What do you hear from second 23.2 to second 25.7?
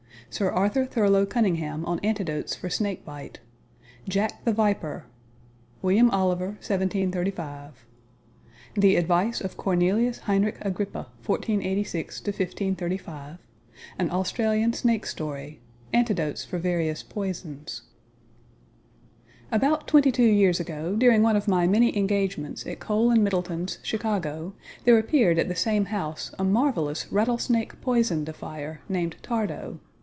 Middleton's, Chicago, there appeared at the